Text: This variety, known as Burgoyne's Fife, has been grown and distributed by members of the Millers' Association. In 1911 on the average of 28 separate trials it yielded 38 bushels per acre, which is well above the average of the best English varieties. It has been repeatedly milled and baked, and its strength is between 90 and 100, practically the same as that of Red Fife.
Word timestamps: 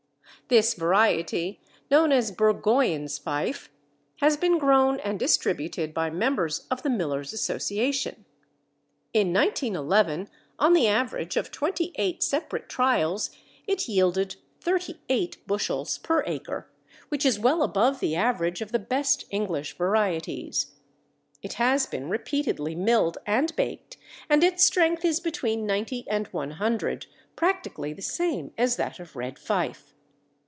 This 0.47 0.73
variety, 0.73 1.61
known 1.89 2.11
as 2.11 2.29
Burgoyne's 2.29 3.17
Fife, 3.17 3.69
has 4.17 4.35
been 4.35 4.57
grown 4.57 4.99
and 4.99 5.17
distributed 5.17 5.93
by 5.93 6.09
members 6.09 6.67
of 6.69 6.83
the 6.83 6.89
Millers' 6.89 7.31
Association. 7.31 8.25
In 9.13 9.31
1911 9.31 10.27
on 10.59 10.73
the 10.73 10.89
average 10.89 11.37
of 11.37 11.51
28 11.51 12.21
separate 12.21 12.67
trials 12.67 13.29
it 13.65 13.87
yielded 13.87 14.35
38 14.59 15.37
bushels 15.47 15.99
per 15.99 16.21
acre, 16.27 16.69
which 17.07 17.25
is 17.25 17.39
well 17.39 17.63
above 17.63 18.01
the 18.01 18.17
average 18.17 18.59
of 18.61 18.73
the 18.73 18.79
best 18.79 19.23
English 19.29 19.77
varieties. 19.77 20.73
It 21.41 21.53
has 21.53 21.85
been 21.85 22.09
repeatedly 22.09 22.75
milled 22.75 23.19
and 23.25 23.55
baked, 23.55 23.95
and 24.29 24.43
its 24.43 24.65
strength 24.65 25.05
is 25.05 25.21
between 25.21 25.65
90 25.65 26.03
and 26.09 26.27
100, 26.27 27.05
practically 27.37 27.93
the 27.93 28.01
same 28.01 28.51
as 28.57 28.75
that 28.75 28.99
of 28.99 29.15
Red 29.15 29.39
Fife. 29.39 29.93